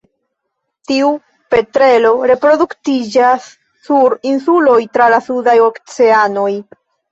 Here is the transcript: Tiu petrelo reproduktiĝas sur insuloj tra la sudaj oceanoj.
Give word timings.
Tiu 0.91 1.11
petrelo 1.55 2.13
reproduktiĝas 2.31 3.47
sur 3.89 4.17
insuloj 4.33 4.81
tra 4.97 5.13
la 5.17 5.23
sudaj 5.29 5.57
oceanoj. 5.69 6.51